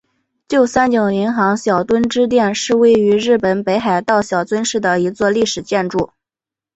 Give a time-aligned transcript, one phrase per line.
[0.47, 6.09] 旧三井银行小樽支店是位于日本北海道小樽市的一座历史建筑。